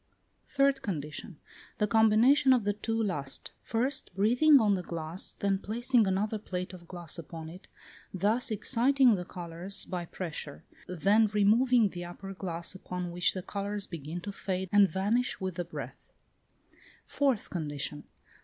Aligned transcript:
Third 0.47 0.81
condition. 0.81 1.37
The 1.77 1.85
combination 1.85 2.53
of 2.53 2.63
the 2.63 2.73
two 2.73 2.99
last; 3.03 3.51
first, 3.61 4.09
breathing 4.15 4.59
on 4.59 4.73
the 4.73 4.81
glass, 4.81 5.33
then 5.37 5.59
placing 5.59 6.07
another 6.07 6.39
plate 6.39 6.73
of 6.73 6.87
glass 6.87 7.19
upon 7.19 7.49
it, 7.49 7.67
thus 8.11 8.49
exciting 8.49 9.13
the 9.13 9.25
colours 9.25 9.85
by 9.85 10.05
pressure; 10.05 10.63
then 10.87 11.27
removing 11.27 11.89
the 11.89 12.05
upper 12.05 12.33
glass, 12.33 12.73
upon 12.73 13.11
which 13.11 13.35
the 13.35 13.43
colours 13.43 13.85
begin 13.85 14.21
to 14.21 14.31
fade 14.31 14.69
and 14.71 14.89
vanish 14.89 15.39
with 15.39 15.53
the 15.53 15.65
breath. 15.65 16.11
Fourth 17.05 17.51
condition. 17.51 18.05